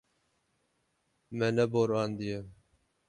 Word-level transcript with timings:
Me 1.37 1.47
neborandiye. 1.55 2.37